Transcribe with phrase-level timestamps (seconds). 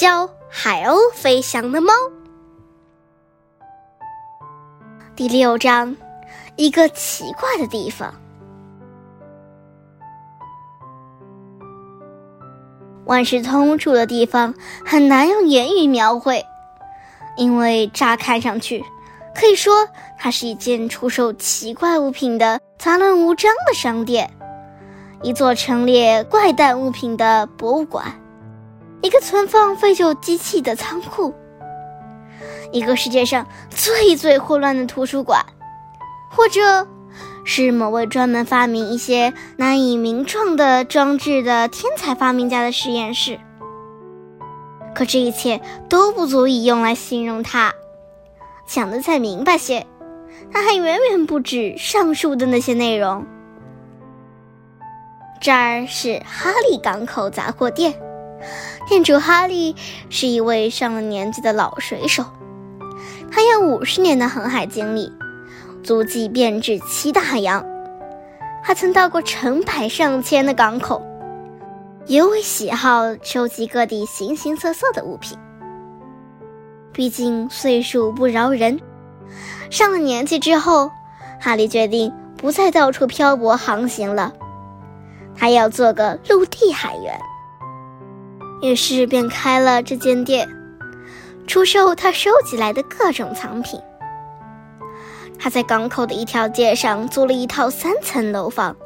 [0.00, 1.92] 教海鸥飞翔的猫。
[5.14, 5.94] 第六章，
[6.56, 8.14] 一个奇怪的地方。
[13.04, 14.54] 万事通住的地方
[14.86, 16.42] 很难用言语描绘，
[17.36, 18.82] 因为乍看上去，
[19.34, 19.86] 可以说
[20.18, 24.30] 它是一间出售奇怪物品的杂乱无章的商店，
[25.22, 28.18] 一座陈列怪诞物品的博物馆，
[29.02, 31.34] 一个存放废旧机器的仓库，
[32.72, 35.44] 一个世界上最最混乱的图书馆，
[36.30, 36.86] 或者。
[37.42, 43.40] 是某位专门发明一些难以名状的装置的天才发明家的实验室。
[44.94, 47.72] 可这一切都不足以用来形容他。
[48.66, 49.86] 讲的再明白些，
[50.52, 53.26] 他还远远不止上述的那些内容。
[55.40, 57.94] 这儿是哈利港口杂货店，
[58.88, 59.74] 店主哈利
[60.08, 62.24] 是一位上了年纪的老水手，
[63.30, 65.12] 他有五十年的航海经历。
[65.82, 67.64] 足迹遍至七大洋，
[68.62, 71.00] 他曾到过成百上千的港口，
[72.06, 75.38] 尤为喜好收集各地形形色色的物品。
[76.92, 78.78] 毕竟岁数不饶人，
[79.70, 80.90] 上了年纪之后，
[81.40, 84.34] 哈利决定不再到处漂泊航行了，
[85.34, 87.18] 他要做个陆地海员。
[88.62, 90.48] 于是便开了这间店，
[91.46, 93.80] 出售他收集来的各种藏品。
[95.38, 98.76] 他在港口的一条街上租了一套三层楼房，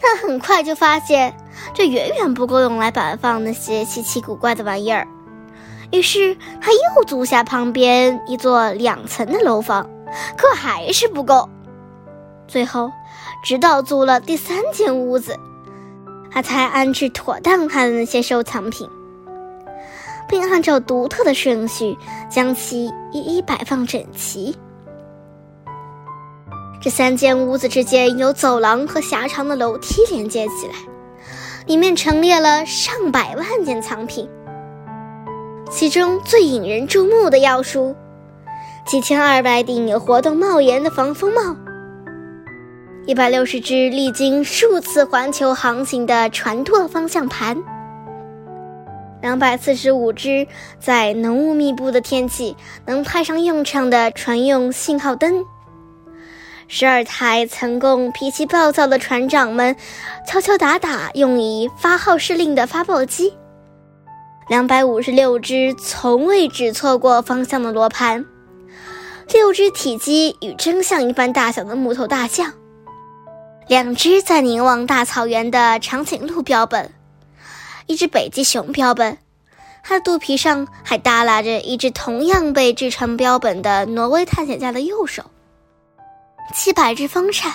[0.00, 1.32] 但很快就发现
[1.72, 5.06] 这远远不够用来摆放那些稀奇古怪的玩意儿。
[5.92, 9.88] 于是他又租下旁边一座两层的楼房，
[10.36, 11.48] 可还是不够。
[12.48, 12.90] 最后，
[13.44, 15.38] 直到租了第三间屋子，
[16.32, 18.88] 他才安置妥当他的那些收藏品，
[20.28, 21.96] 并按照独特的顺序
[22.30, 24.56] 将其一一摆放整齐。
[26.80, 30.74] 这三间屋子之间有走廊和狭长的楼梯连接起来，
[31.66, 34.28] 里面陈列了上百万件藏品。
[35.68, 37.96] 其中最引人注目的要数：
[38.86, 41.56] 几千二百顶有活动帽檐的防风帽，
[43.04, 47.56] 一百六十只历经数次环球航行的船舵方向盘，
[49.22, 50.46] 两百四十五只
[50.78, 55.44] 在浓雾密布的天气能派上用场的船用信号灯。
[56.68, 59.76] 十二台曾供脾气暴躁的船长们
[60.26, 63.32] 敲敲打打用以发号施令的发报机，
[64.48, 68.24] 两百五十六只从未指错过方向的罗盘，
[69.32, 72.52] 六只体积与真相一般大小的木头大象，
[73.68, 76.90] 两只在凝望大草原的长颈鹿标本，
[77.86, 79.16] 一只北极熊标本，
[79.82, 85.22] 它的肚皮上还耷拉着一只同样被制成标本的挪威探险家的右手。
[86.54, 87.52] 七百只风扇，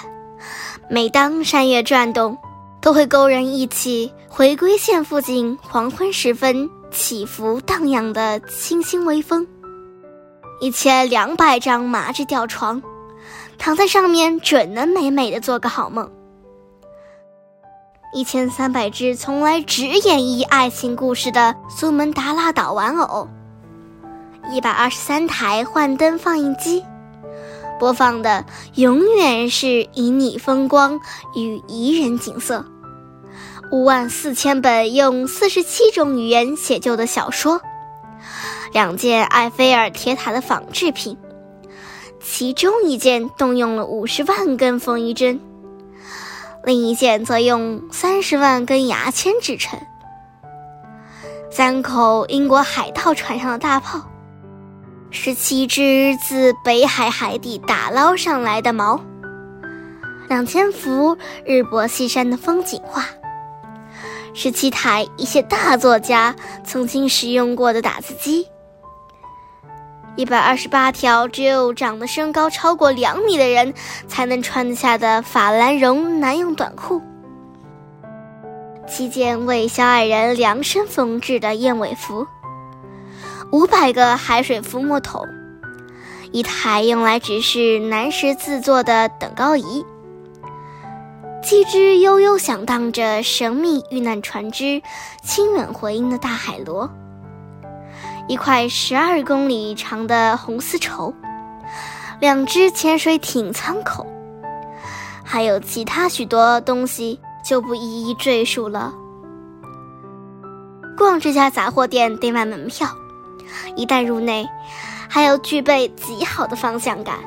[0.90, 2.38] 每当山岳转动，
[2.82, 9.48] 都会勾人忆起回归线附近黄昏时分起伏荡漾的清新微风。
[10.60, 12.82] 一千两百张麻质吊床，
[13.58, 16.10] 躺在上面准能美美的做个好梦。
[18.14, 23.30] 一千三百只从来只演绎爱情故事的苏门答腊岛玩偶，
[24.52, 26.84] 一百二十三台幻灯放映机。
[27.80, 28.46] 播放的
[28.76, 31.00] 永远是旖旎风光
[31.36, 32.66] 与宜人景色，
[33.72, 37.62] 五万四千本用四十七种语言写就的小说，
[38.74, 41.18] 两件埃菲尔铁塔的仿制品，
[42.22, 45.40] 其中一件动用了五十万根缝衣针，
[46.64, 49.80] 另一件则用三十万根牙签制成，
[51.50, 54.02] 三口英国海盗船上的大炮。
[55.10, 58.98] 十七只自北海海底打捞上来的锚，
[60.30, 63.04] 两千幅日薄西山的风景画，
[64.34, 66.34] 十七台一些大作家
[66.64, 68.48] 曾经使用过的打字机，
[70.18, 73.74] 一百二十八条只有长得身高超过两米的人
[74.08, 77.02] 才能穿得下的法兰绒男用短裤，
[78.86, 82.28] 七件为小矮人量身缝制的燕尾服。
[83.52, 85.26] 五百个海水浮沫桶，
[86.32, 89.86] 一台用来指示南石制作的等高仪，
[91.42, 94.82] 七只悠悠响荡着神秘遇难船只
[95.24, 96.90] 清远回音的大海螺，
[98.32, 101.14] 一块十二公里长的红丝绸，
[102.22, 104.08] 两只潜水艇舱口，
[105.22, 108.94] 还有其他许多东西，就不一一赘述了。
[110.98, 112.88] 逛这家杂货店得买门票，
[113.76, 114.48] 一旦入内，
[115.10, 117.18] 还要具备极好的方向感，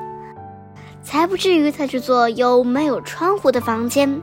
[1.02, 4.22] 才不至于在这座由没有窗户的房间、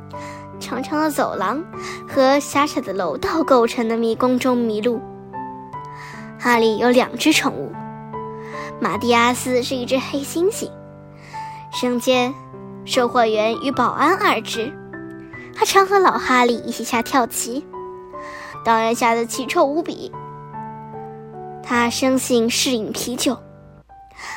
[0.59, 1.63] 长长的走廊
[2.09, 4.99] 和狭窄的楼道构成的迷宫中迷路。
[6.43, 7.71] 哈利有两只宠物，
[8.79, 10.71] 马蒂亚斯是一只黑猩猩，
[11.71, 12.33] 生煎、
[12.83, 14.73] 售货员与保安二只。
[15.55, 17.63] 他常和老哈利一起下跳棋，
[18.65, 20.11] 当然下得奇臭无比。
[21.61, 23.38] 他生性嗜饮啤酒，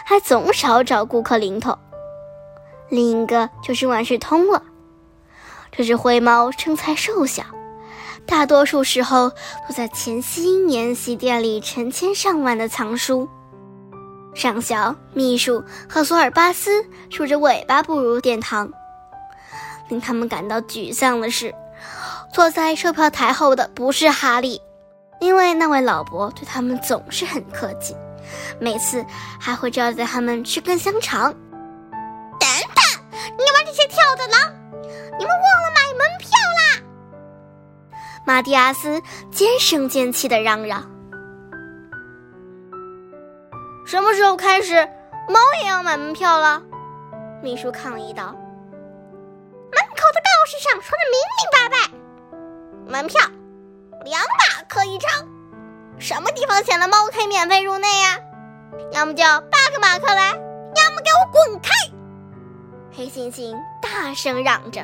[0.05, 1.79] 还总少找顾客零头。
[2.91, 4.63] 另一个就是万事通了，
[5.73, 7.45] 这只灰猫身材瘦小，
[8.27, 9.31] 大多数时候
[9.69, 13.29] 都在前夕年戏店里成千上万的藏书。
[14.35, 18.71] 上校、秘书和索尔巴斯竖着尾巴步入殿堂。
[19.89, 21.55] 令他们感到沮丧的是，
[22.33, 24.61] 坐在售票台后的不是哈利，
[25.21, 27.95] 因为那位老伯对他们总是很客气，
[28.59, 29.05] 每次
[29.39, 31.33] 还会招待他们吃根香肠。
[32.41, 32.83] 等等，
[33.13, 34.53] 你们这些跳的狼，
[35.19, 36.31] 你们忘了买门票！
[38.27, 40.91] 马蒂亚斯尖声尖气地嚷嚷
[43.85, 44.77] ：“什么时候开始，
[45.29, 46.63] 猫也要买门票了？”
[47.43, 48.33] 秘书抗议道。
[48.33, 53.21] 门口的告示上说的明明白白，门票
[54.05, 55.11] 两马克一张，
[55.99, 58.19] 什么地方写了猫可以免费入内呀？
[58.93, 61.71] 要么交八个马克来，要么给我滚开！
[62.97, 64.81] 黑猩猩大声嚷着，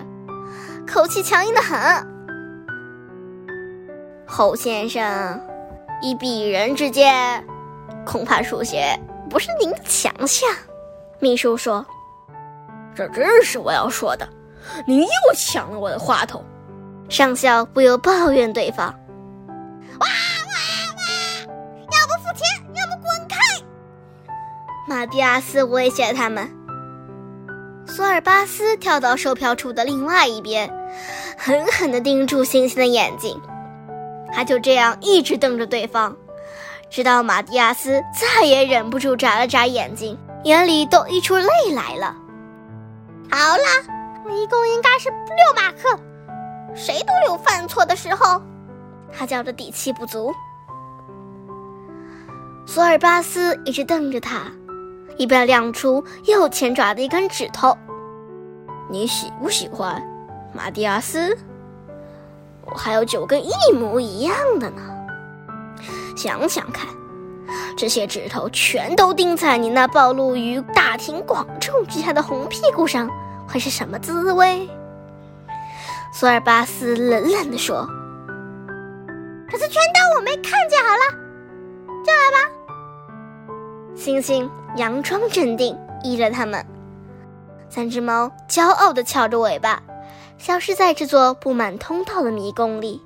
[0.87, 2.10] 口气强硬的很。
[4.33, 5.45] 侯先生，
[6.01, 7.45] 以鄙人之见，
[8.07, 8.97] 恐怕书写
[9.29, 10.49] 不是您的强项。
[11.19, 11.85] 秘书说
[12.95, 14.27] ：“这正是我要说的。”
[14.87, 16.45] 您又抢了我的话筒，
[17.09, 18.87] 上校不由抱怨对方
[19.99, 21.53] ：“哇哇哇！
[21.91, 22.47] 要不付钱，
[22.77, 23.37] 要不滚开！”
[24.87, 26.49] 马蒂亚斯威胁他们。
[27.85, 30.73] 索尔巴斯跳到售票处的另外一边，
[31.37, 33.39] 狠狠地盯住星星的眼睛。
[34.33, 36.17] 他就这样一直瞪着对方，
[36.89, 42.15] 直到马蒂亚斯再也忍不住眨了眨眼睛，眼里都溢出泪来了。
[43.31, 43.97] 好了。
[44.33, 45.99] 一共应该是六马克，
[46.73, 48.41] 谁都有犯错的时候。
[49.13, 50.33] 他叫着底气不足。
[52.65, 54.43] 索尔巴斯一直瞪着他，
[55.17, 57.77] 一边亮出右前爪的一根指头。
[58.89, 60.01] 你喜不喜欢，
[60.55, 61.37] 马蒂亚斯？
[62.73, 64.83] 我还有九根一模一样的呢。
[66.17, 66.87] 想想看，
[67.77, 73.09] 这些指头全都钉在你那暴露于大庭广众之下的红屁股上。
[73.53, 74.69] 会是什么滋味？
[76.13, 77.85] 索尔巴斯冷冷地说
[79.51, 81.19] ：“这次全当我没看见好了，
[82.05, 82.39] 进来吧。”
[83.97, 86.65] 星星佯装镇定，依着他们。
[87.69, 89.83] 三只猫骄傲地翘着尾巴，
[90.41, 93.01] 消失在这座布满通道的迷宫里。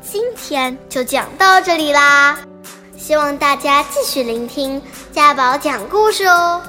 [0.00, 2.38] 今天就讲到这里啦，
[2.96, 6.62] 希望大家继续聆听家宝讲故事哦。